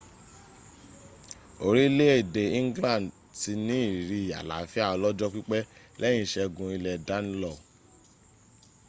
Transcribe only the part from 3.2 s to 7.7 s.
ti ní ìrírí àlàáfíà ọlọ́jọ́ pípẹ́ lẹ́yìn ìṣẹ́gun ilẹ̀ danelaw